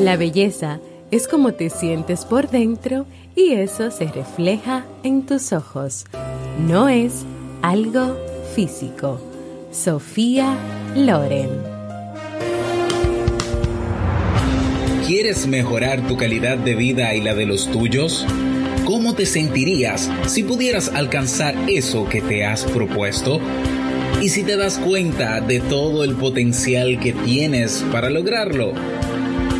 La 0.00 0.16
belleza 0.16 0.78
es 1.10 1.26
como 1.26 1.54
te 1.54 1.70
sientes 1.70 2.24
por 2.24 2.50
dentro 2.50 3.06
y 3.34 3.54
eso 3.54 3.90
se 3.90 4.06
refleja 4.06 4.86
en 5.02 5.26
tus 5.26 5.52
ojos. 5.52 6.04
No 6.68 6.88
es 6.88 7.24
algo 7.62 8.16
físico. 8.54 9.20
Sofía 9.72 10.56
Loren. 10.94 11.48
¿Quieres 15.04 15.48
mejorar 15.48 16.06
tu 16.06 16.16
calidad 16.16 16.58
de 16.58 16.76
vida 16.76 17.14
y 17.16 17.20
la 17.20 17.34
de 17.34 17.46
los 17.46 17.68
tuyos? 17.68 18.24
¿Cómo 18.84 19.14
te 19.14 19.26
sentirías 19.26 20.08
si 20.26 20.44
pudieras 20.44 20.90
alcanzar 20.94 21.56
eso 21.68 22.08
que 22.08 22.20
te 22.20 22.44
has 22.44 22.64
propuesto? 22.64 23.40
¿Y 24.22 24.28
si 24.28 24.44
te 24.44 24.56
das 24.56 24.78
cuenta 24.78 25.40
de 25.40 25.58
todo 25.58 26.04
el 26.04 26.14
potencial 26.14 27.00
que 27.00 27.12
tienes 27.12 27.84
para 27.90 28.10
lograrlo? 28.10 28.74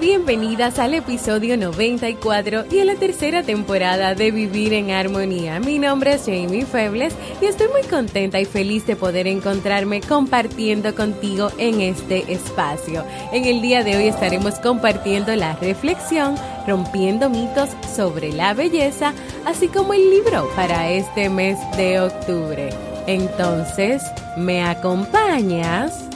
Bienvenidas 0.00 0.78
al 0.78 0.94
episodio 0.94 1.56
94 1.56 2.64
y 2.70 2.80
a 2.80 2.84
la 2.84 2.94
tercera 2.94 3.42
temporada 3.42 4.14
de 4.14 4.30
Vivir 4.30 4.72
en 4.72 4.90
Armonía. 4.90 5.60
Mi 5.60 5.78
nombre 5.78 6.14
es 6.14 6.22
Jamie 6.24 6.64
Febles 6.64 7.14
y 7.40 7.46
estoy 7.46 7.68
muy 7.68 7.82
contenta 7.82 8.40
y 8.40 8.44
feliz 8.44 8.86
de 8.86 8.96
poder 8.96 9.26
encontrarme 9.26 10.00
compartiendo 10.00 10.94
contigo 10.94 11.50
en 11.58 11.80
este 11.80 12.32
espacio. 12.32 13.04
En 13.32 13.44
el 13.44 13.62
día 13.62 13.84
de 13.84 13.96
hoy 13.96 14.08
estaremos 14.08 14.54
compartiendo 14.56 15.34
la 15.36 15.54
reflexión 15.56 16.36
Rompiendo 16.66 17.28
mitos 17.28 17.68
sobre 17.94 18.32
la 18.32 18.54
belleza, 18.54 19.12
así 19.44 19.68
como 19.68 19.92
el 19.92 20.08
libro 20.10 20.48
para 20.56 20.90
este 20.90 21.28
mes 21.28 21.58
de 21.76 22.00
octubre. 22.00 22.70
Entonces, 23.06 24.02
¿me 24.38 24.62
acompañas? 24.62 26.13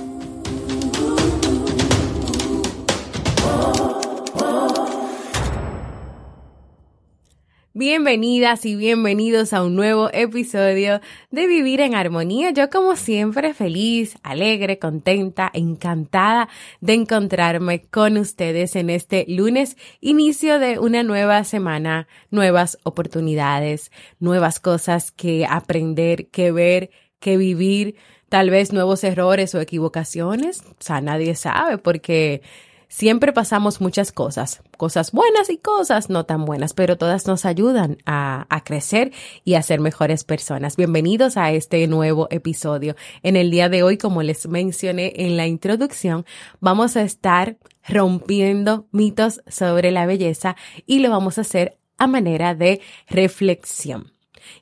Bienvenidas 7.78 8.66
y 8.66 8.74
bienvenidos 8.74 9.52
a 9.52 9.62
un 9.62 9.76
nuevo 9.76 10.10
episodio 10.12 11.00
de 11.30 11.46
Vivir 11.46 11.80
en 11.80 11.94
Armonía. 11.94 12.50
Yo 12.50 12.70
como 12.70 12.96
siempre 12.96 13.54
feliz, 13.54 14.16
alegre, 14.24 14.80
contenta, 14.80 15.48
encantada 15.54 16.48
de 16.80 16.94
encontrarme 16.94 17.82
con 17.82 18.18
ustedes 18.18 18.74
en 18.74 18.90
este 18.90 19.26
lunes, 19.28 19.76
inicio 20.00 20.58
de 20.58 20.80
una 20.80 21.04
nueva 21.04 21.44
semana, 21.44 22.08
nuevas 22.32 22.78
oportunidades, 22.82 23.92
nuevas 24.18 24.58
cosas 24.58 25.12
que 25.12 25.46
aprender, 25.48 26.30
que 26.30 26.50
ver, 26.50 26.90
que 27.20 27.36
vivir, 27.36 27.94
tal 28.28 28.50
vez 28.50 28.72
nuevos 28.72 29.04
errores 29.04 29.54
o 29.54 29.60
equivocaciones. 29.60 30.64
O 30.66 30.74
sea, 30.80 31.00
nadie 31.00 31.36
sabe 31.36 31.78
porque 31.78 32.42
Siempre 32.90 33.34
pasamos 33.34 33.82
muchas 33.82 34.12
cosas, 34.12 34.62
cosas 34.78 35.12
buenas 35.12 35.50
y 35.50 35.58
cosas 35.58 36.08
no 36.08 36.24
tan 36.24 36.46
buenas, 36.46 36.72
pero 36.72 36.96
todas 36.96 37.26
nos 37.26 37.44
ayudan 37.44 37.98
a, 38.06 38.46
crecer 38.64 39.12
y 39.44 39.54
a 39.54 39.62
ser 39.62 39.78
mejores 39.80 40.24
personas. 40.24 40.76
Bienvenidos 40.76 41.36
a 41.36 41.52
este 41.52 41.86
nuevo 41.86 42.28
episodio. 42.30 42.96
En 43.22 43.36
el 43.36 43.50
día 43.50 43.68
de 43.68 43.82
hoy, 43.82 43.98
como 43.98 44.22
les 44.22 44.48
mencioné 44.48 45.12
en 45.16 45.36
la 45.36 45.46
introducción, 45.46 46.24
vamos 46.60 46.96
a 46.96 47.02
estar 47.02 47.58
rompiendo 47.86 48.88
mitos 48.90 49.42
sobre 49.46 49.90
la 49.90 50.06
belleza 50.06 50.56
y 50.86 51.00
lo 51.00 51.10
vamos 51.10 51.36
a 51.36 51.42
hacer 51.42 51.78
a 51.98 52.06
manera 52.06 52.54
de 52.54 52.80
reflexión. 53.06 54.12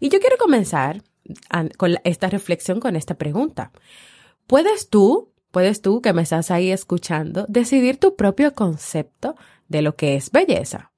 Y 0.00 0.08
yo 0.08 0.19
quiero 0.19 0.37
comenzar 0.37 1.00
con 1.78 1.94
esta 2.03 2.28
reflexión 2.28 2.81
con 2.81 2.97
esta 2.97 3.14
pregunta. 3.14 3.70
¿Puedes 4.48 4.91
tú 4.91 5.32
puedes 5.56 5.81
tú 5.81 6.03
que 6.03 6.12
me 6.12 6.21
estás 6.21 6.50
ahí 6.50 6.71
escuchando 6.71 7.47
decidir 7.49 7.97
tu 7.97 8.15
propio 8.15 8.55
concepto 8.55 9.37
de 9.69 9.81
lo 9.81 9.97
que 9.97 10.15
es 10.15 10.31
belleza. 10.31 10.93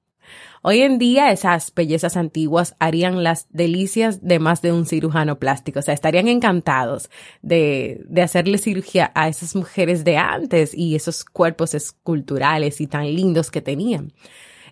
Hoy 0.61 0.81
en 0.81 0.99
día 0.99 1.31
esas 1.31 1.73
bellezas 1.73 2.17
antiguas 2.17 2.75
harían 2.77 3.23
las 3.23 3.47
delicias 3.51 4.21
de 4.21 4.37
más 4.39 4.61
de 4.61 4.73
un 4.73 4.85
cirujano 4.85 5.39
plástico, 5.39 5.79
o 5.79 5.81
sea, 5.81 5.93
estarían 5.93 6.27
encantados 6.27 7.09
de, 7.41 8.01
de 8.09 8.21
hacerle 8.21 8.57
cirugía 8.57 9.13
a 9.15 9.29
esas 9.29 9.55
mujeres 9.55 10.03
de 10.03 10.17
antes 10.17 10.73
y 10.73 10.93
esos 10.93 11.23
cuerpos 11.23 11.73
esculturales 11.73 12.81
y 12.81 12.87
tan 12.87 13.05
lindos 13.05 13.51
que 13.51 13.61
tenían. 13.61 14.11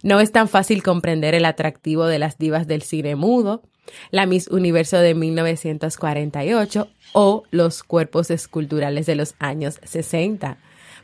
No 0.03 0.19
es 0.19 0.33
tan 0.33 0.49
fácil 0.49 0.83
comprender 0.83 1.33
el 1.33 1.45
atractivo 1.45 2.07
de 2.07 2.19
las 2.19 2.37
divas 2.37 2.67
del 2.67 2.81
cine 2.81 3.15
mudo, 3.15 3.63
la 4.11 4.25
Miss 4.25 4.47
Universo 4.47 4.97
de 4.97 5.13
1948 5.15 6.87
o 7.13 7.43
los 7.51 7.83
cuerpos 7.83 8.31
esculturales 8.31 9.05
de 9.05 9.15
los 9.15 9.35
años 9.39 9.79
60. 9.83 10.57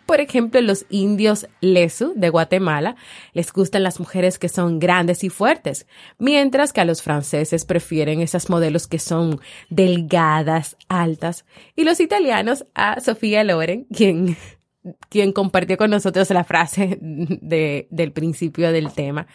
Por 0.06 0.20
ejemplo, 0.20 0.60
los 0.62 0.86
indios 0.90 1.48
Lesu 1.62 2.14
de 2.16 2.30
Guatemala 2.30 2.96
les 3.34 3.54
gustan 3.54 3.84
las 3.84 4.00
mujeres 4.00 4.38
que 4.38 4.50
son 4.50 4.80
grandes 4.80 5.24
y 5.24 5.30
fuertes, 5.30 5.88
mientras 6.18 6.74
que 6.74 6.82
a 6.82 6.86
los 6.86 7.02
franceses 7.02 7.64
prefieren 7.64 8.20
esas 8.20 8.50
modelos 8.50 8.88
que 8.88 9.00
son 9.00 9.40
delgadas, 9.70 10.76
altas, 10.90 11.46
y 11.76 11.86
los 11.86 12.02
italianos 12.02 12.66
a 12.76 13.00
Sofía 13.00 13.46
Loren, 13.46 13.86
quien, 13.96 14.36
quien 15.08 15.32
compartió 15.32 15.78
con 15.78 15.92
nosotros 15.92 16.30
la 16.32 16.44
frase 16.44 16.98
de, 17.00 17.88
del 17.90 18.12
principio 18.12 18.74
del 18.74 18.92
tema. 18.92 19.28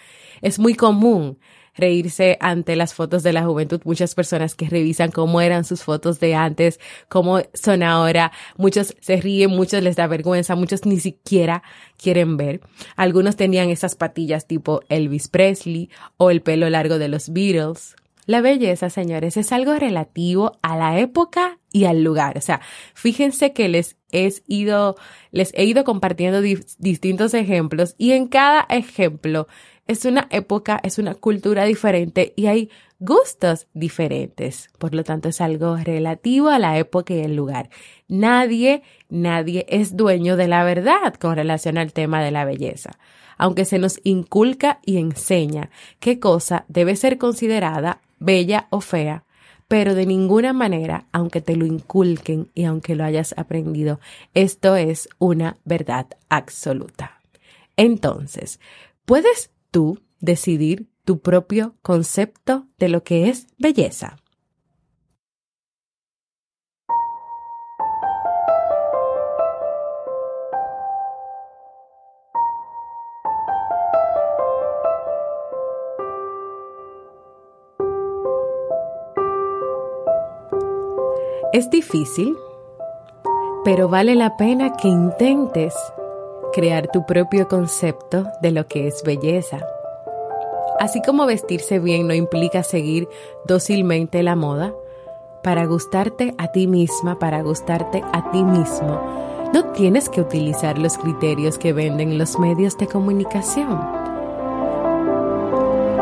Es 0.43 0.59
muy 0.59 0.75
común 0.75 1.39
reírse 1.79 2.37
ante 2.41 2.77
las 2.77 2.93
fotos 2.93 3.23
de 3.23 3.33
la 3.33 3.45
juventud. 3.45 3.81
Muchas 3.85 4.15
personas 4.15 4.55
que 4.55 4.69
revisan 4.69 5.11
cómo 5.11 5.41
eran 5.41 5.65
sus 5.65 5.83
fotos 5.83 6.21
de 6.21 6.35
antes, 6.35 6.79
cómo 7.09 7.41
son 7.55 7.83
ahora. 7.83 8.33
Muchos 8.57 8.95
se 9.01 9.17
ríen, 9.17 9.51
muchos 9.51 9.83
les 9.83 9.97
da 9.97 10.07
vergüenza, 10.07 10.57
muchos 10.57 10.85
ni 10.85 11.01
siquiera 11.01 11.63
quieren 11.97 12.37
ver. 12.37 12.61
Algunos 12.97 13.37
tenían 13.37 13.71
esas 13.71 13.95
patillas 13.95 14.47
tipo 14.47 14.83
Elvis 14.89 15.29
Presley 15.29 15.89
o 16.17 16.31
el 16.31 16.43
pelo 16.43 16.69
largo 16.69 16.99
de 16.99 17.09
los 17.09 17.33
Beatles. 17.33 17.97
La 18.27 18.43
belleza, 18.43 18.91
señores, 18.91 19.39
es 19.39 19.53
algo 19.53 19.75
relativo 19.75 20.59
a 20.61 20.77
la 20.77 20.99
época 20.99 21.59
y 21.73 21.87
al 21.87 22.03
lugar. 22.03 22.37
O 22.37 22.43
sea, 22.43 22.61
fíjense 22.93 23.55
que 23.55 23.71
les 23.71 23.97
he 24.13 24.31
ido, 24.47 24.97
les 25.31 25.53
he 25.55 25.65
ido 25.65 25.83
compartiendo 25.85 26.43
distintos 26.43 27.33
ejemplos 27.33 27.95
y 27.97 28.13
en 28.13 28.27
cada 28.27 28.67
ejemplo 28.69 29.49
es 29.89 30.05
una 30.05 30.29
época, 30.31 30.79
es 30.83 30.99
una 30.99 31.15
cultura 31.15 31.65
diferente 31.65 32.35
y 32.37 32.47
hay 32.47 32.71
gustos 33.01 33.67
diferentes. 33.73 34.69
Por 34.79 34.95
lo 34.95 35.03
tanto, 35.03 35.31
es 35.31 35.41
algo 35.41 35.77
relativo 35.77 36.51
a 36.51 36.59
la 36.59 36.79
época 36.79 37.15
y 37.15 37.21
el 37.21 37.35
lugar. 37.35 37.71
Nadie, 38.07 38.83
nadie 39.09 39.65
es 39.69 39.97
dueño 39.97 40.37
de 40.37 40.47
la 40.47 40.63
verdad 40.63 41.15
con 41.15 41.37
relación 41.37 41.79
al 41.79 41.95
tema 41.95 42.23
de 42.23 42.31
la 42.31 42.45
belleza. 42.45 42.99
Aunque 43.39 43.65
se 43.65 43.79
nos 43.79 43.99
inculca 44.05 44.81
y 44.85 44.99
enseña 44.99 45.71
qué 46.01 46.21
cosa 46.21 46.67
debe 46.69 46.95
ser 46.95 47.17
considerada 47.17 48.03
bella 48.19 48.67
o 48.69 48.83
fea, 48.83 49.25
pero 49.69 49.95
de 49.95 50.05
ninguna 50.05 50.53
manera, 50.53 51.07
aunque 51.13 51.41
te 51.41 51.57
lo 51.57 51.65
inculquen 51.65 52.51
y 52.55 52.65
aunque 52.65 52.95
lo 52.95 53.05
hayas 53.05 53.35
aprendido, 53.39 54.01
esto 54.35 54.77
es 54.77 55.09
una 55.19 55.57
verdad 55.65 56.09
absoluta. 56.29 57.21
Entonces, 57.77 58.61
¿puedes 59.05 59.51
tú 59.71 59.99
decidir 60.21 60.89
tu 61.05 61.21
propio 61.21 61.75
concepto 61.83 62.67
de 62.79 62.89
lo 62.89 63.03
que 63.03 63.29
es 63.29 63.47
belleza. 63.59 64.19
Es 81.55 81.71
difícil, 81.71 82.37
pero 83.65 83.89
vale 83.89 84.15
la 84.15 84.37
pena 84.37 84.77
que 84.77 84.87
intentes 84.87 85.75
crear 86.53 86.89
tu 86.89 87.07
propio 87.07 87.49
concepto 87.49 88.27
de 88.43 88.51
lo 88.51 88.67
que 88.67 88.87
es 88.87 89.03
belleza. 89.03 89.59
Así 90.79 91.03
como 91.03 91.27
vestirse 91.27 91.79
bien 91.79 92.07
no 92.07 92.15
implica 92.15 92.63
seguir 92.63 93.09
dócilmente 93.47 94.23
la 94.23 94.37
moda, 94.37 94.73
para 95.43 95.67
gustarte 95.67 96.35
a 96.39 96.49
ti 96.53 96.67
misma, 96.67 97.19
para 97.19 97.43
gustarte 97.43 98.03
a 98.13 98.31
ti 98.31 98.43
mismo, 98.43 99.01
no 99.53 99.65
tienes 99.73 100.09
que 100.09 100.21
utilizar 100.21 100.79
los 100.79 100.99
criterios 100.99 101.59
que 101.59 101.73
venden 101.73 102.19
los 102.19 102.39
medios 102.39 102.77
de 102.77 102.87
comunicación. 102.87 103.81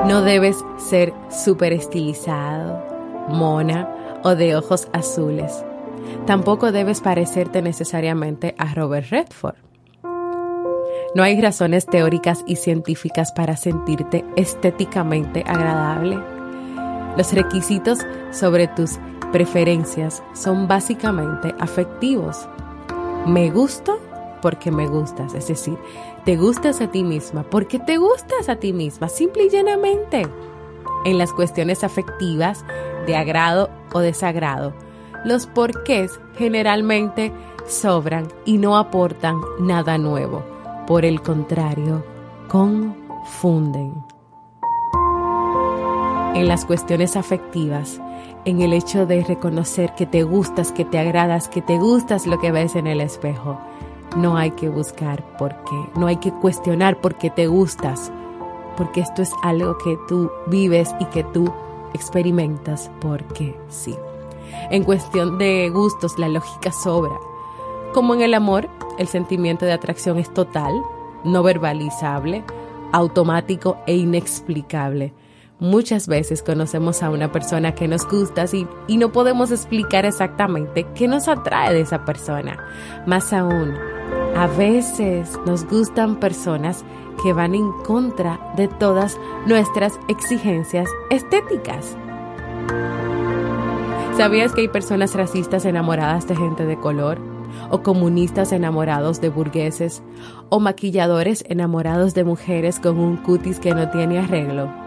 No 0.08 0.22
debes 0.22 0.64
ser 0.78 1.12
súper 1.30 1.72
estilizado, 1.72 2.82
mona 3.28 4.20
o 4.24 4.34
de 4.34 4.56
ojos 4.56 4.88
azules. 4.92 5.64
Tampoco 6.26 6.72
debes 6.72 7.00
parecerte 7.00 7.62
necesariamente 7.62 8.54
a 8.58 8.74
Robert 8.74 9.08
Redford. 9.10 9.56
No 11.16 11.22
hay 11.22 11.40
razones 11.40 11.86
teóricas 11.86 12.44
y 12.46 12.56
científicas 12.56 13.32
para 13.32 13.56
sentirte 13.56 14.22
estéticamente 14.36 15.44
agradable. 15.46 16.18
Los 17.16 17.32
requisitos 17.32 18.00
sobre 18.32 18.68
tus 18.68 18.98
preferencias 19.32 20.22
son 20.34 20.68
básicamente 20.68 21.54
afectivos. 21.58 22.46
Me 23.26 23.48
gusto 23.48 23.98
porque 24.42 24.70
me 24.70 24.88
gustas, 24.88 25.32
es 25.32 25.48
decir, 25.48 25.78
te 26.26 26.36
gustas 26.36 26.82
a 26.82 26.90
ti 26.90 27.02
misma 27.02 27.44
porque 27.44 27.78
te 27.78 27.96
gustas 27.96 28.50
a 28.50 28.56
ti 28.56 28.74
misma, 28.74 29.08
simple 29.08 29.44
y 29.44 29.48
llanamente. 29.48 30.28
En 31.06 31.16
las 31.16 31.32
cuestiones 31.32 31.82
afectivas, 31.82 32.62
de 33.06 33.16
agrado 33.16 33.70
o 33.94 34.00
desagrado, 34.00 34.74
los 35.24 35.46
porqués 35.46 36.20
generalmente 36.36 37.32
sobran 37.66 38.28
y 38.44 38.58
no 38.58 38.76
aportan 38.76 39.40
nada 39.58 39.96
nuevo. 39.96 40.55
Por 40.86 41.04
el 41.04 41.20
contrario, 41.20 42.04
confunden. 42.48 43.92
En 46.34 46.46
las 46.46 46.64
cuestiones 46.64 47.16
afectivas, 47.16 48.00
en 48.44 48.62
el 48.62 48.72
hecho 48.72 49.04
de 49.04 49.24
reconocer 49.24 49.94
que 49.96 50.06
te 50.06 50.22
gustas, 50.22 50.70
que 50.70 50.84
te 50.84 50.98
agradas, 50.98 51.48
que 51.48 51.60
te 51.60 51.76
gustas 51.78 52.26
lo 52.26 52.38
que 52.38 52.52
ves 52.52 52.76
en 52.76 52.86
el 52.86 53.00
espejo. 53.00 53.58
No 54.16 54.36
hay 54.36 54.52
que 54.52 54.68
buscar 54.68 55.24
por 55.36 55.56
qué, 55.64 55.98
no 55.98 56.06
hay 56.06 56.18
que 56.18 56.30
cuestionar 56.30 57.00
por 57.00 57.16
qué 57.16 57.30
te 57.30 57.48
gustas, 57.48 58.12
porque 58.76 59.00
esto 59.00 59.22
es 59.22 59.32
algo 59.42 59.76
que 59.78 59.98
tú 60.06 60.30
vives 60.46 60.94
y 61.00 61.06
que 61.06 61.24
tú 61.24 61.52
experimentas 61.94 62.92
porque 63.00 63.58
sí. 63.68 63.96
En 64.70 64.84
cuestión 64.84 65.38
de 65.38 65.68
gustos, 65.70 66.16
la 66.16 66.28
lógica 66.28 66.70
sobra. 66.70 67.16
Como 67.96 68.12
en 68.12 68.20
el 68.20 68.34
amor, 68.34 68.68
el 68.98 69.08
sentimiento 69.08 69.64
de 69.64 69.72
atracción 69.72 70.18
es 70.18 70.28
total, 70.34 70.82
no 71.24 71.42
verbalizable, 71.42 72.44
automático 72.92 73.78
e 73.86 73.96
inexplicable. 73.96 75.14
Muchas 75.60 76.06
veces 76.06 76.42
conocemos 76.42 77.02
a 77.02 77.08
una 77.08 77.32
persona 77.32 77.74
que 77.74 77.88
nos 77.88 78.06
gusta 78.06 78.44
y, 78.52 78.68
y, 78.86 78.98
no 78.98 79.12
podemos 79.12 79.50
explicar 79.50 80.04
exactamente 80.04 80.86
qué 80.94 81.08
nos 81.08 81.26
atrae 81.26 81.72
de 81.72 81.80
esa 81.80 82.04
persona. 82.04 82.58
Más 83.06 83.32
aún, 83.32 83.72
a 84.36 84.46
veces 84.46 85.40
nos 85.46 85.64
gustan 85.64 86.16
personas 86.16 86.84
que 87.22 87.32
van 87.32 87.54
en 87.54 87.72
contra 87.86 88.38
de 88.56 88.68
todas 88.68 89.18
nuestras 89.46 89.98
exigencias 90.08 90.90
estéticas. 91.08 91.96
¿Sabías 94.18 94.52
que 94.52 94.60
hay 94.60 94.68
personas 94.68 95.14
racistas 95.14 95.64
enamoradas 95.64 96.28
de 96.28 96.36
gente 96.36 96.66
de 96.66 96.76
color? 96.76 97.35
¿O 97.70 97.82
comunistas 97.82 98.52
enamorados 98.52 99.20
de 99.20 99.28
burgueses? 99.28 100.02
¿O 100.48 100.60
maquilladores 100.60 101.44
enamorados 101.48 102.14
de 102.14 102.24
mujeres 102.24 102.80
con 102.80 102.98
un 102.98 103.16
cutis 103.16 103.58
que 103.58 103.74
no 103.74 103.90
tiene 103.90 104.18
arreglo? 104.18 104.86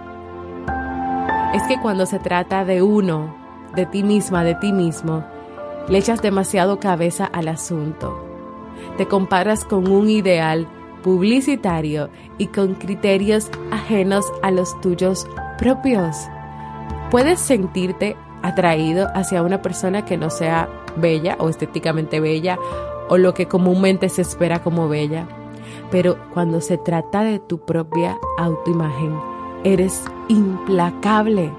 es 1.54 1.64
que 1.64 1.80
cuando 1.80 2.06
se 2.06 2.20
trata 2.20 2.64
de 2.64 2.82
uno, 2.84 3.36
de 3.76 3.86
ti 3.86 4.04
misma, 4.04 4.44
de 4.44 4.56
ti 4.56 4.72
mismo, 4.72 5.24
le 5.88 5.98
echas 5.98 6.22
demasiado 6.22 6.80
cabeza 6.80 7.26
al 7.26 7.48
asunto. 7.48 8.24
Te 8.98 9.08
comparas 9.08 9.66
con 9.66 9.92
un 9.92 10.10
ideal 10.10 10.68
publicitario 11.02 12.10
y 12.38 12.48
con 12.48 12.76
criterios 12.76 13.50
ajenos 13.72 14.26
a 14.44 14.52
los 14.52 14.80
tuyos 14.82 15.28
propios. 15.58 16.16
Puedes 17.10 17.40
sentirte 17.40 18.16
atraído 18.44 19.08
hacia 19.16 19.42
una 19.42 19.62
persona 19.62 20.06
que 20.06 20.18
no 20.18 20.30
sea 20.30 20.70
bella 21.00 21.38
o 21.40 21.50
estéticamente 21.50 22.20
bella 22.20 22.58
o 23.10 23.18
lo 23.18 23.34
que 23.34 23.48
comúnmente 23.48 24.08
se 24.10 24.22
espera 24.22 24.62
como 24.62 24.88
bella, 24.88 25.28
pero 25.92 26.18
cuando 26.34 26.62
se 26.62 26.78
trata 26.78 27.24
de 27.24 27.40
tu 27.40 27.60
propia 27.60 28.18
autoimagen, 28.38 29.18
eres 29.64 30.04
implacable. 30.28 31.52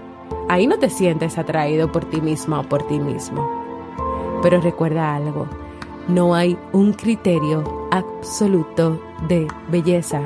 Ahí 0.49 0.67
no 0.67 0.79
te 0.79 0.91
sientes 0.91 1.39
atraído 1.39 1.91
por 1.91 2.05
ti 2.05 2.21
misma 2.21 2.61
o 2.61 2.63
por 2.63 2.85
ti 2.85 2.99
mismo. 2.99 3.49
Pero 4.43 4.61
recuerda 4.61 5.15
algo, 5.15 5.47
no 6.09 6.35
hay 6.35 6.57
un 6.73 6.93
criterio 6.93 7.89
absoluto 7.91 9.01
de 9.29 9.47
belleza. 9.71 10.23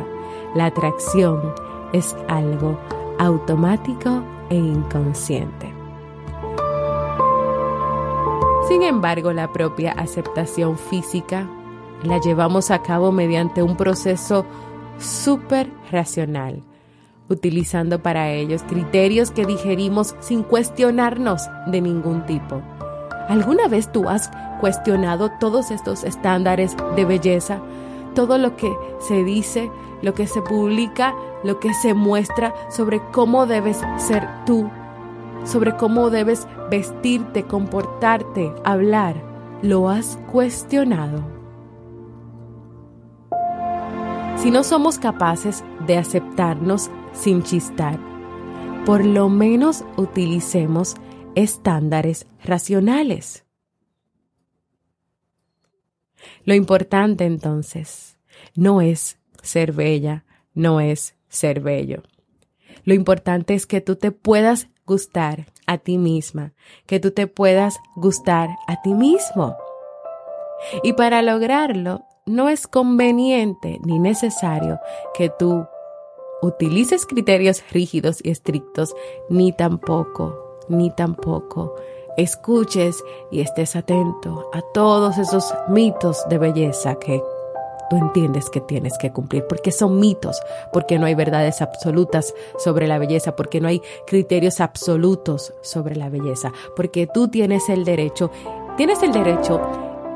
La 0.55 0.67
atracción 0.67 1.41
es 1.93 2.15
algo 2.29 2.79
automático 3.19 4.23
e 4.51 4.57
inconsciente. 4.57 5.74
Sin 8.69 8.83
embargo, 8.83 9.33
la 9.33 9.53
propia 9.53 9.93
aceptación 9.93 10.79
física 10.79 11.49
la 12.03 12.19
llevamos 12.19 12.71
a 12.71 12.83
cabo 12.83 13.13
mediante 13.13 13.63
un 13.63 13.77
proceso 13.77 14.45
súper 14.99 15.71
racional 15.91 16.63
utilizando 17.29 18.03
para 18.03 18.31
ellos 18.31 18.63
criterios 18.63 19.31
que 19.31 19.47
digerimos 19.47 20.15
sin 20.21 20.43
cuestionarnos 20.43 21.49
de 21.67 21.81
ningún 21.81 22.25
tipo. 22.27 22.61
¿Alguna 23.29 23.69
vez 23.69 23.91
tú 23.91 24.09
has 24.09 24.31
cuestionado 24.61 25.31
todos 25.41 25.71
estos 25.71 26.05
estándares 26.05 26.77
de 26.97 27.05
belleza? 27.05 27.61
Todo 28.15 28.39
lo 28.39 28.57
que 28.57 28.73
se 29.01 29.25
dice, 29.25 29.71
lo 30.03 30.15
que 30.15 30.27
se 30.27 30.43
publica, 30.43 31.15
lo 31.43 31.59
que 31.59 31.73
se 31.75 31.95
muestra 31.95 32.55
sobre 32.71 33.01
cómo 33.13 33.47
debes 33.47 33.81
ser 33.97 34.29
tú, 34.45 34.71
sobre 35.45 35.77
cómo 35.77 36.11
debes 36.11 36.47
vestirte, 36.71 37.45
comportarte, 37.45 38.53
hablar. 38.65 39.23
¿Lo 39.63 39.89
has 39.89 40.19
cuestionado? 40.31 41.25
Si 44.37 44.51
no 44.51 44.63
somos 44.63 44.99
capaces 44.99 45.65
de 45.87 45.97
aceptarnos 45.97 46.91
sin 47.13 47.43
chistar. 47.43 47.99
Por 48.85 49.07
lo 49.07 49.31
menos 49.31 49.85
utilicemos 49.97 50.97
estándares 51.35 52.27
racionales. 52.45 53.45
Lo 56.45 56.55
importante 56.55 57.25
entonces 57.25 58.19
no 58.55 58.81
es 58.83 59.19
ser 59.43 59.73
bella, 59.73 60.25
no 60.53 60.81
es 60.81 61.15
ser 61.29 61.61
bello. 61.61 62.03
Lo 62.85 62.93
importante 62.93 63.55
es 63.55 63.67
que 63.67 63.81
tú 63.81 63.97
te 63.97 64.11
puedas 64.11 64.69
gustar 64.87 65.47
a 65.67 65.79
ti 65.79 65.99
misma, 65.99 66.53
que 66.87 67.01
tú 67.01 67.11
te 67.11 67.27
puedas 67.27 67.79
gustar 67.97 68.49
a 68.67 68.83
ti 68.83 68.95
mismo. 68.95 69.57
Y 70.83 70.95
para 70.95 71.23
lograrlo, 71.23 72.03
no 72.27 72.49
es 72.49 72.67
conveniente 72.67 73.79
ni 73.85 73.99
necesario 73.99 74.79
que 75.15 75.31
tú 75.31 75.67
utilices 76.43 77.07
criterios 77.07 77.63
rígidos 77.71 78.19
y 78.23 78.31
estrictos, 78.31 78.95
ni 79.29 79.53
tampoco, 79.53 80.59
ni 80.69 80.91
tampoco 80.91 81.75
escuches 82.17 83.03
y 83.31 83.41
estés 83.41 83.77
atento 83.77 84.49
a 84.53 84.63
todos 84.73 85.19
esos 85.19 85.53
mitos 85.69 86.27
de 86.29 86.39
belleza 86.39 86.97
que 86.97 87.23
entiendes 87.97 88.51
que 88.51 88.61
tienes 88.61 88.99
que 88.99 89.13
cumplir, 89.13 89.45
porque 89.49 89.73
son 89.73 90.01
mitos, 90.01 90.41
porque 90.73 90.99
no 90.99 91.07
hay 91.07 91.15
verdades 91.15 91.63
absolutas 91.63 92.35
sobre 92.59 92.87
la 92.87 92.99
belleza, 92.99 93.37
porque 93.37 93.61
no 93.61 93.69
hay 93.69 93.83
criterios 94.07 94.61
absolutos 94.61 95.55
sobre 95.63 95.97
la 95.97 96.09
belleza, 96.09 96.53
porque 96.77 97.07
tú 97.07 97.29
tienes 97.29 97.69
el 97.69 97.85
derecho, 97.85 98.31
tienes 98.77 99.03
el 99.03 99.13
derecho 99.13 99.61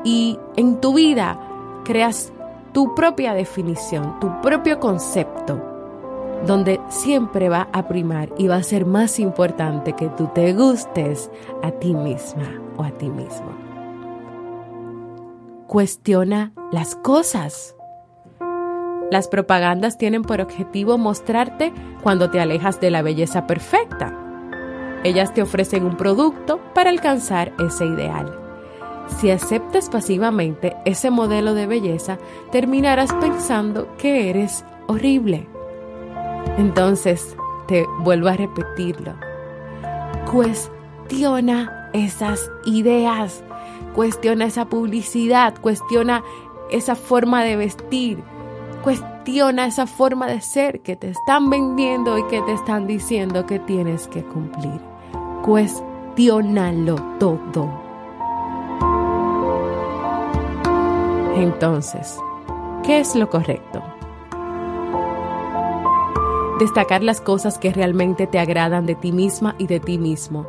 y 0.03 0.37
en 0.55 0.79
tu 0.79 0.93
vida 0.93 1.39
creas 1.85 2.31
tu 2.73 2.93
propia 2.95 3.33
definición, 3.33 4.19
tu 4.19 4.29
propio 4.41 4.79
concepto 4.79 5.69
donde 6.45 6.79
siempre 6.89 7.49
va 7.49 7.67
a 7.73 7.87
primar 7.87 8.29
y 8.37 8.47
va 8.47 8.55
a 8.55 8.63
ser 8.63 8.85
más 8.85 9.19
importante 9.19 9.93
que 9.93 10.07
tú 10.09 10.29
te 10.33 10.53
gustes 10.53 11.29
a 11.61 11.71
ti 11.71 11.93
misma 11.93 12.61
o 12.77 12.83
a 12.83 12.91
ti 12.91 13.09
mismo. 13.09 13.68
Cuestiona 15.69 16.51
las 16.71 16.95
cosas. 16.95 17.75
Las 19.11 19.27
propagandas 19.27 19.99
tienen 19.99 20.23
por 20.23 20.41
objetivo 20.41 20.97
mostrarte 20.97 21.71
cuando 22.01 22.31
te 22.31 22.39
alejas 22.39 22.81
de 22.81 22.89
la 22.89 23.03
belleza 23.03 23.45
perfecta. 23.45 24.17
Ellas 25.03 25.31
te 25.31 25.43
ofrecen 25.43 25.85
un 25.85 25.95
producto 25.95 26.59
para 26.73 26.89
alcanzar 26.89 27.53
ese 27.59 27.85
ideal. 27.85 28.35
si 29.19 29.29
aceptas 29.29 29.91
pasivamente 29.91 30.75
ese 30.85 31.11
modelo 31.11 31.53
de 31.53 31.67
belleza, 31.67 32.17
terminarás 32.51 33.13
pensando 33.13 33.95
que 33.97 34.31
eres 34.31 34.65
horrible. 34.87 35.47
Entonces, 36.57 37.37
te 37.67 37.85
vuelvo 37.99 38.29
a 38.29 38.33
repetirlo. 38.33 39.13
Cuestiona 40.31 41.91
esas 41.93 42.49
ideas, 42.65 43.43
cuestiona 43.95 44.45
esa 44.45 44.65
publicidad, 44.65 45.55
cuestiona 45.59 46.23
esa 46.71 46.95
forma 46.95 47.43
de 47.43 47.55
vestir, 47.55 48.23
cuestiona 48.83 49.67
esa 49.67 49.87
forma 49.87 50.27
de 50.27 50.41
ser 50.41 50.81
que 50.81 50.95
te 50.95 51.09
están 51.09 51.49
vendiendo 51.49 52.17
y 52.17 52.23
que 52.27 52.41
te 52.41 52.53
están 52.53 52.87
diciendo 52.87 53.45
que 53.45 53.59
tienes 53.59 54.07
que 54.07 54.23
cumplir. 54.23 54.79
Cuestiónalo 55.43 56.95
todo. 57.19 57.89
Entonces, 61.35 62.19
¿qué 62.83 62.99
es 62.99 63.15
lo 63.15 63.29
correcto? 63.29 63.81
Destacar 66.59 67.03
las 67.03 67.21
cosas 67.21 67.57
que 67.57 67.71
realmente 67.71 68.27
te 68.27 68.39
agradan 68.39 68.85
de 68.85 68.95
ti 68.95 69.13
misma 69.13 69.55
y 69.57 69.67
de 69.67 69.79
ti 69.79 69.97
mismo, 69.97 70.45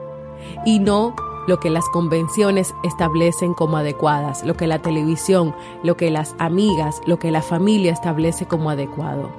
y 0.64 0.80
no 0.80 1.14
lo 1.46 1.60
que 1.60 1.70
las 1.70 1.88
convenciones 1.88 2.74
establecen 2.82 3.54
como 3.54 3.76
adecuadas, 3.76 4.44
lo 4.44 4.54
que 4.54 4.66
la 4.66 4.80
televisión, 4.80 5.54
lo 5.82 5.96
que 5.96 6.10
las 6.10 6.34
amigas, 6.38 7.00
lo 7.06 7.18
que 7.18 7.30
la 7.30 7.42
familia 7.42 7.92
establece 7.92 8.46
como 8.46 8.70
adecuado. 8.70 9.30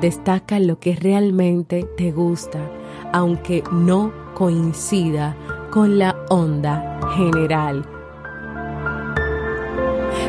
Destaca 0.00 0.58
lo 0.58 0.78
que 0.78 0.96
realmente 0.96 1.84
te 1.96 2.12
gusta, 2.12 2.60
aunque 3.12 3.62
no 3.70 4.12
coincida 4.34 5.36
con 5.70 5.98
la 5.98 6.16
onda 6.28 7.00
general 7.16 7.86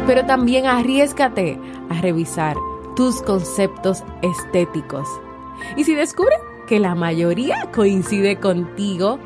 pero 0.06 0.26
también 0.26 0.66
arriesgate 0.66 1.60
a 1.90 2.02
revisar 2.02 2.58
tus 2.96 3.22
conceptos 3.22 4.04
estéticos. 4.22 5.08
Y 5.78 5.84
si 5.84 5.96
descubre 5.96 6.36
que 6.68 6.80
la 6.80 6.96
mayoría 6.96 7.70
coincide 7.74 8.38
contigo 8.40 9.20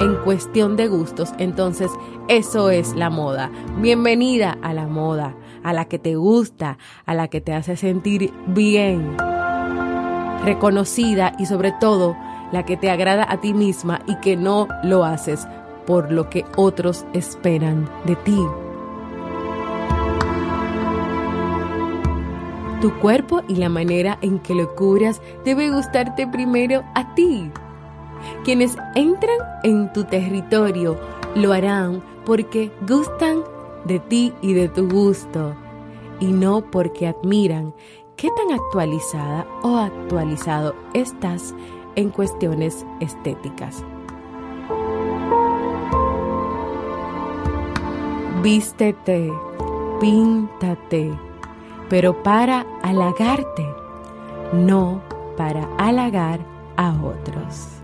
en 0.00 0.16
cuestión 0.16 0.76
de 0.76 0.88
gustos, 0.88 1.32
entonces 1.38 1.90
eso 2.28 2.70
es 2.70 2.94
la 2.94 3.10
moda. 3.10 3.50
Bienvenida 3.78 4.58
a 4.62 4.72
la 4.72 4.86
moda, 4.86 5.34
a 5.62 5.72
la 5.72 5.86
que 5.86 5.98
te 5.98 6.16
gusta, 6.16 6.78
a 7.06 7.14
la 7.14 7.28
que 7.28 7.40
te 7.40 7.52
hace 7.52 7.76
sentir 7.76 8.32
bien, 8.48 9.16
reconocida 10.44 11.34
y 11.38 11.46
sobre 11.46 11.72
todo 11.72 12.16
la 12.52 12.64
que 12.64 12.76
te 12.76 12.90
agrada 12.90 13.26
a 13.28 13.40
ti 13.40 13.54
misma 13.54 14.00
y 14.06 14.16
que 14.16 14.36
no 14.36 14.68
lo 14.82 15.04
haces 15.04 15.46
por 15.86 16.10
lo 16.10 16.30
que 16.30 16.44
otros 16.56 17.04
esperan 17.12 17.88
de 18.04 18.16
ti. 18.16 18.40
Tu 22.80 22.92
cuerpo 23.00 23.42
y 23.48 23.56
la 23.56 23.70
manera 23.70 24.18
en 24.20 24.40
que 24.40 24.54
lo 24.54 24.74
curas 24.74 25.22
debe 25.44 25.70
gustarte 25.70 26.26
primero 26.26 26.84
a 26.94 27.14
ti. 27.14 27.50
Quienes 28.44 28.76
entran 28.94 29.38
en 29.62 29.92
tu 29.92 30.04
territorio 30.04 30.98
lo 31.34 31.52
harán 31.52 32.02
porque 32.24 32.70
gustan 32.88 33.42
de 33.84 33.98
ti 34.00 34.32
y 34.42 34.54
de 34.54 34.68
tu 34.68 34.88
gusto 34.88 35.54
y 36.20 36.26
no 36.26 36.62
porque 36.70 37.08
admiran 37.08 37.74
qué 38.16 38.28
tan 38.36 38.58
actualizada 38.58 39.46
o 39.62 39.76
actualizado 39.76 40.74
estás 40.94 41.54
en 41.96 42.10
cuestiones 42.10 42.86
estéticas. 43.00 43.84
Vístete, 48.42 49.32
píntate 50.00 51.12
pero 51.88 52.22
para 52.22 52.66
halagarte, 52.82 53.66
no 54.52 55.00
para 55.36 55.68
halagar 55.78 56.40
a 56.76 56.92
otros. 57.02 57.83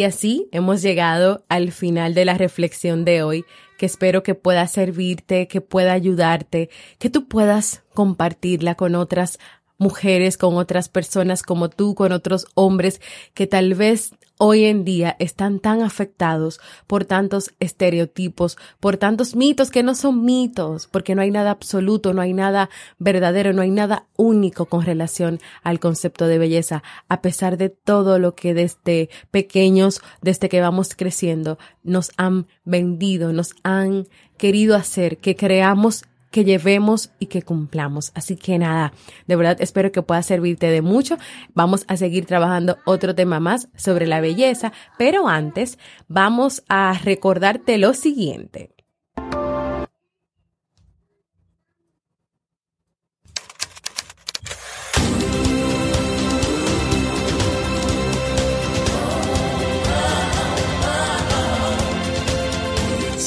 Y 0.00 0.04
así 0.04 0.48
hemos 0.50 0.80
llegado 0.80 1.44
al 1.50 1.72
final 1.72 2.14
de 2.14 2.24
la 2.24 2.38
reflexión 2.38 3.04
de 3.04 3.22
hoy, 3.22 3.44
que 3.76 3.84
espero 3.84 4.22
que 4.22 4.34
pueda 4.34 4.66
servirte, 4.66 5.46
que 5.46 5.60
pueda 5.60 5.92
ayudarte, 5.92 6.70
que 6.98 7.10
tú 7.10 7.28
puedas 7.28 7.82
compartirla 7.92 8.76
con 8.76 8.94
otras 8.94 9.38
mujeres, 9.76 10.38
con 10.38 10.56
otras 10.56 10.88
personas 10.88 11.42
como 11.42 11.68
tú, 11.68 11.94
con 11.94 12.12
otros 12.12 12.46
hombres 12.54 13.02
que 13.34 13.46
tal 13.46 13.74
vez 13.74 14.12
hoy 14.42 14.64
en 14.64 14.86
día 14.86 15.16
están 15.18 15.60
tan 15.60 15.82
afectados 15.82 16.60
por 16.86 17.04
tantos 17.04 17.52
estereotipos, 17.60 18.56
por 18.80 18.96
tantos 18.96 19.36
mitos 19.36 19.70
que 19.70 19.82
no 19.82 19.94
son 19.94 20.24
mitos, 20.24 20.86
porque 20.86 21.14
no 21.14 21.20
hay 21.20 21.30
nada 21.30 21.50
absoluto, 21.50 22.14
no 22.14 22.22
hay 22.22 22.32
nada 22.32 22.70
verdadero, 22.98 23.52
no 23.52 23.60
hay 23.60 23.70
nada 23.70 24.06
único 24.16 24.64
con 24.64 24.80
relación 24.80 25.40
al 25.62 25.78
concepto 25.78 26.26
de 26.26 26.38
belleza, 26.38 26.82
a 27.06 27.20
pesar 27.20 27.58
de 27.58 27.68
todo 27.68 28.18
lo 28.18 28.34
que 28.34 28.54
desde 28.54 29.10
pequeños, 29.30 30.00
desde 30.22 30.48
que 30.48 30.62
vamos 30.62 30.94
creciendo, 30.96 31.58
nos 31.82 32.10
han 32.16 32.46
vendido, 32.64 33.34
nos 33.34 33.54
han 33.62 34.08
querido 34.38 34.74
hacer 34.74 35.18
que 35.18 35.36
creamos 35.36 36.04
que 36.30 36.44
llevemos 36.44 37.10
y 37.18 37.26
que 37.26 37.42
cumplamos. 37.42 38.12
Así 38.14 38.36
que 38.36 38.58
nada, 38.58 38.92
de 39.26 39.36
verdad 39.36 39.56
espero 39.60 39.92
que 39.92 40.02
pueda 40.02 40.22
servirte 40.22 40.70
de 40.70 40.82
mucho. 40.82 41.18
Vamos 41.54 41.84
a 41.88 41.96
seguir 41.96 42.26
trabajando 42.26 42.78
otro 42.84 43.14
tema 43.14 43.40
más 43.40 43.68
sobre 43.76 44.06
la 44.06 44.20
belleza, 44.20 44.72
pero 44.98 45.28
antes 45.28 45.78
vamos 46.08 46.62
a 46.68 46.98
recordarte 47.02 47.78
lo 47.78 47.94
siguiente. 47.94 48.70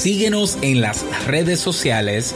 Síguenos 0.04 0.58
en 0.62 0.82
las 0.82 1.06
redes 1.28 1.62
sociales, 1.62 2.36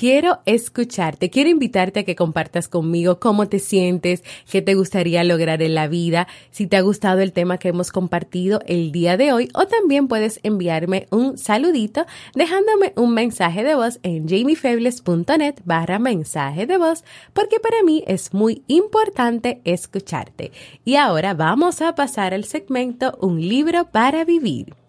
Quiero 0.00 0.38
escucharte, 0.46 1.28
quiero 1.28 1.50
invitarte 1.50 2.00
a 2.00 2.04
que 2.04 2.16
compartas 2.16 2.68
conmigo 2.68 3.20
cómo 3.20 3.48
te 3.48 3.58
sientes, 3.58 4.24
qué 4.50 4.62
te 4.62 4.74
gustaría 4.74 5.22
lograr 5.24 5.60
en 5.60 5.74
la 5.74 5.88
vida, 5.88 6.26
si 6.50 6.66
te 6.66 6.78
ha 6.78 6.80
gustado 6.80 7.20
el 7.20 7.34
tema 7.34 7.58
que 7.58 7.68
hemos 7.68 7.92
compartido 7.92 8.62
el 8.64 8.92
día 8.92 9.18
de 9.18 9.34
hoy 9.34 9.50
o 9.52 9.66
también 9.66 10.08
puedes 10.08 10.40
enviarme 10.42 11.06
un 11.10 11.36
saludito 11.36 12.06
dejándome 12.34 12.94
un 12.96 13.12
mensaje 13.12 13.62
de 13.62 13.74
voz 13.74 14.00
en 14.02 14.26
jamiefebles.net 14.26 15.56
barra 15.66 15.98
mensaje 15.98 16.64
de 16.64 16.78
voz 16.78 17.04
porque 17.34 17.60
para 17.60 17.82
mí 17.82 18.02
es 18.06 18.32
muy 18.32 18.62
importante 18.68 19.60
escucharte. 19.64 20.50
Y 20.82 20.96
ahora 20.96 21.34
vamos 21.34 21.82
a 21.82 21.94
pasar 21.94 22.32
al 22.32 22.44
segmento 22.44 23.18
Un 23.20 23.46
libro 23.46 23.90
para 23.90 24.24
vivir. 24.24 24.79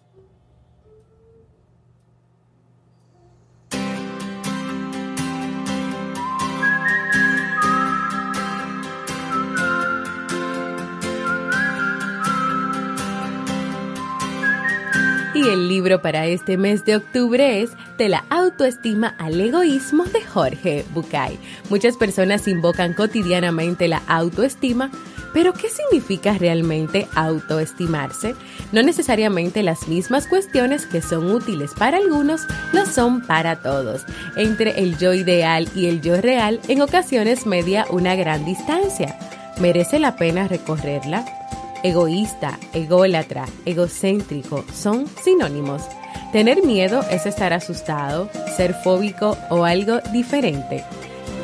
Y 15.44 15.48
el 15.48 15.68
libro 15.68 16.00
para 16.02 16.26
este 16.26 16.56
mes 16.56 16.84
de 16.84 16.94
octubre 16.94 17.62
es 17.62 17.70
De 17.98 18.08
la 18.08 18.24
autoestima 18.30 19.16
al 19.18 19.40
egoísmo 19.40 20.04
de 20.04 20.22
Jorge 20.22 20.84
Bucay. 20.94 21.36
Muchas 21.68 21.96
personas 21.96 22.46
invocan 22.46 22.94
cotidianamente 22.94 23.88
la 23.88 24.02
autoestima, 24.06 24.90
pero 25.32 25.52
¿qué 25.52 25.68
significa 25.68 26.38
realmente 26.38 27.08
autoestimarse? 27.16 28.36
No 28.70 28.84
necesariamente 28.84 29.64
las 29.64 29.88
mismas 29.88 30.28
cuestiones 30.28 30.86
que 30.86 31.02
son 31.02 31.32
útiles 31.32 31.72
para 31.76 31.96
algunos 31.96 32.42
lo 32.72 32.86
son 32.86 33.22
para 33.22 33.56
todos. 33.62 34.04
Entre 34.36 34.80
el 34.80 34.96
yo 34.96 35.12
ideal 35.12 35.68
y 35.74 35.86
el 35.86 36.02
yo 36.02 36.20
real 36.20 36.60
en 36.68 36.82
ocasiones 36.82 37.46
media 37.46 37.84
una 37.90 38.14
gran 38.14 38.44
distancia. 38.44 39.18
¿Merece 39.60 39.98
la 39.98 40.14
pena 40.14 40.46
recorrerla? 40.46 41.41
Egoísta, 41.84 42.60
ególatra, 42.72 43.44
egocéntrico 43.64 44.64
son 44.72 45.08
sinónimos. 45.20 45.82
Tener 46.30 46.64
miedo 46.64 47.02
es 47.10 47.26
estar 47.26 47.52
asustado, 47.52 48.30
ser 48.56 48.72
fóbico 48.72 49.36
o 49.50 49.64
algo 49.64 49.98
diferente. 50.12 50.84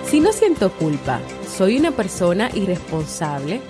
Si 0.04 0.20
no 0.20 0.32
siento 0.32 0.70
culpa, 0.72 1.20
¿soy 1.56 1.76
una 1.76 1.90
persona 1.90 2.50
irresponsable? 2.54 3.60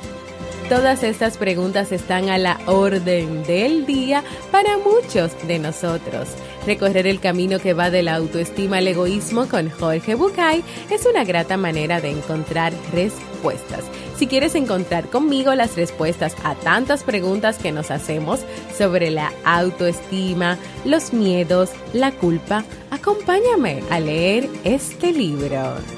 Todas 0.68 1.02
estas 1.02 1.38
preguntas 1.38 1.92
están 1.92 2.28
a 2.28 2.36
la 2.36 2.60
orden 2.66 3.42
del 3.44 3.86
día 3.86 4.22
para 4.52 4.76
muchos 4.76 5.32
de 5.46 5.58
nosotros. 5.58 6.28
Recorrer 6.66 7.06
el 7.06 7.20
camino 7.20 7.58
que 7.58 7.72
va 7.72 7.88
de 7.88 8.02
la 8.02 8.16
autoestima 8.16 8.76
al 8.76 8.86
egoísmo 8.86 9.48
con 9.48 9.70
Jorge 9.70 10.14
Bucay 10.14 10.62
es 10.90 11.06
una 11.06 11.24
grata 11.24 11.56
manera 11.56 12.02
de 12.02 12.10
encontrar 12.10 12.74
respuestas. 12.92 13.82
Si 14.18 14.26
quieres 14.26 14.54
encontrar 14.54 15.08
conmigo 15.08 15.54
las 15.54 15.74
respuestas 15.74 16.36
a 16.44 16.54
tantas 16.54 17.02
preguntas 17.02 17.56
que 17.56 17.72
nos 17.72 17.90
hacemos 17.90 18.40
sobre 18.76 19.10
la 19.10 19.32
autoestima, 19.46 20.58
los 20.84 21.14
miedos, 21.14 21.70
la 21.94 22.12
culpa, 22.12 22.62
acompáñame 22.90 23.82
a 23.88 24.00
leer 24.00 24.50
este 24.64 25.12
libro. 25.12 25.97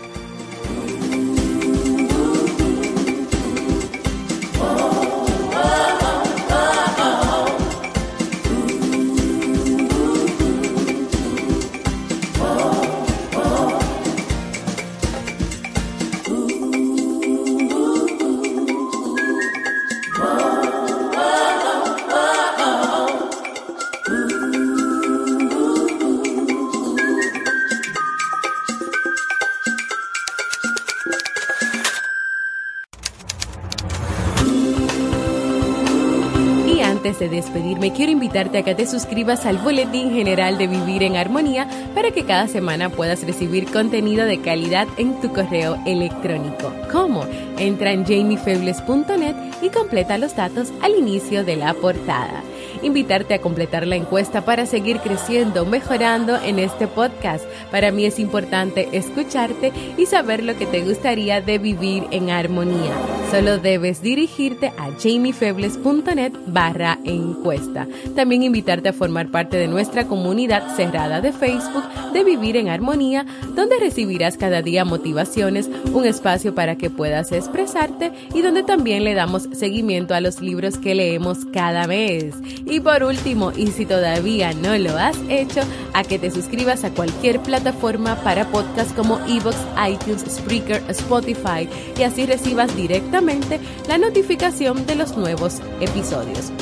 De 37.20 37.28
despedirme, 37.28 37.92
quiero 37.92 38.10
invitarte 38.10 38.58
a 38.58 38.62
que 38.64 38.74
te 38.74 38.86
suscribas 38.86 39.46
al 39.46 39.58
Boletín 39.58 40.12
General 40.12 40.58
de 40.58 40.66
Vivir 40.66 41.04
en 41.04 41.16
Armonía 41.16 41.68
para 41.94 42.10
que 42.10 42.24
cada 42.24 42.48
semana 42.48 42.88
puedas 42.88 43.22
recibir 43.22 43.70
contenido 43.70 44.26
de 44.26 44.40
calidad 44.40 44.88
en 44.96 45.20
tu 45.20 45.32
correo 45.32 45.78
electrónico. 45.86 46.72
¿Cómo? 46.90 47.24
Entra 47.58 47.92
en 47.92 48.04
jamiefebles.net 48.04 49.36
y 49.62 49.68
completa 49.68 50.18
los 50.18 50.34
datos 50.34 50.72
al 50.82 50.96
inicio 50.96 51.44
de 51.44 51.56
la 51.56 51.74
portada 51.74 52.42
invitarte 52.82 53.34
a 53.34 53.40
completar 53.40 53.86
la 53.86 53.96
encuesta 53.96 54.44
para 54.44 54.66
seguir 54.66 54.98
creciendo, 54.98 55.66
mejorando 55.66 56.36
en 56.36 56.58
este 56.58 56.86
podcast. 56.86 57.44
Para 57.70 57.92
mí 57.92 58.04
es 58.04 58.18
importante 58.18 58.88
escucharte 58.92 59.72
y 59.96 60.06
saber 60.06 60.42
lo 60.42 60.56
que 60.56 60.66
te 60.66 60.82
gustaría 60.82 61.40
de 61.40 61.58
vivir 61.58 62.06
en 62.10 62.30
armonía. 62.30 62.92
Solo 63.30 63.58
debes 63.58 64.02
dirigirte 64.02 64.72
a 64.76 64.90
jamiefebles.net 65.00 66.32
barra 66.46 66.98
encuesta. 67.04 67.86
También 68.16 68.42
invitarte 68.42 68.88
a 68.88 68.92
formar 68.92 69.30
parte 69.30 69.56
de 69.56 69.68
nuestra 69.68 70.06
comunidad 70.06 70.74
cerrada 70.74 71.20
de 71.20 71.32
Facebook 71.32 71.84
de 72.12 72.24
Vivir 72.24 72.56
en 72.56 72.68
Armonía, 72.68 73.24
donde 73.54 73.78
recibirás 73.78 74.36
cada 74.36 74.62
día 74.62 74.84
motivaciones, 74.84 75.70
un 75.92 76.06
espacio 76.06 76.54
para 76.54 76.76
que 76.76 76.90
puedas 76.90 77.30
expresarte 77.30 78.10
y 78.34 78.42
donde 78.42 78.64
también 78.64 79.04
le 79.04 79.14
damos 79.14 79.48
seguimiento 79.52 80.14
a 80.14 80.20
los 80.20 80.40
libros 80.40 80.78
que 80.78 80.94
leemos 80.94 81.44
cada 81.52 81.86
mes. 81.86 82.34
Y 82.70 82.78
por 82.78 83.02
último, 83.02 83.50
y 83.54 83.66
si 83.66 83.84
todavía 83.84 84.52
no 84.54 84.78
lo 84.78 84.96
has 84.96 85.16
hecho, 85.28 85.60
a 85.92 86.04
que 86.04 86.20
te 86.20 86.30
suscribas 86.30 86.84
a 86.84 86.90
cualquier 86.90 87.40
plataforma 87.40 88.14
para 88.22 88.46
podcast 88.46 88.94
como 88.94 89.18
Evox, 89.26 89.56
iTunes, 89.90 90.24
Spreaker, 90.30 90.80
Spotify 90.88 91.68
y 91.98 92.04
así 92.04 92.26
recibas 92.26 92.74
directamente 92.76 93.58
la 93.88 93.98
notificación 93.98 94.86
de 94.86 94.94
los 94.94 95.16
nuevos 95.16 95.60
episodios. 95.80 96.52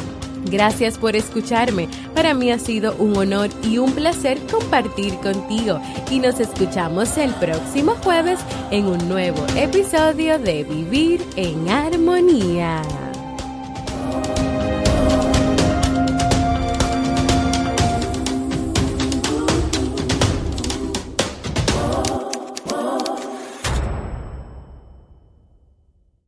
Gracias 0.51 0.97
por 0.97 1.15
escucharme. 1.15 1.91
Para 2.15 2.33
mí 2.33 2.51
ha 2.51 2.59
sido 2.59 2.95
un 2.97 3.15
honor 3.15 3.51
y 3.63 3.77
un 3.77 3.93
placer 3.93 4.39
compartir 4.51 5.15
contigo. 5.17 5.79
Y 6.11 6.21
nos 6.21 6.41
escuchamos 6.41 7.19
el 7.19 7.35
próximo 7.35 7.93
jueves 8.03 8.41
en 8.71 8.87
un 8.87 9.09
nuevo 9.11 9.45
episodio 9.57 10.39
de 10.39 10.65
Vivir 10.65 11.23
en 11.37 11.69
Armonía. 11.69 13.08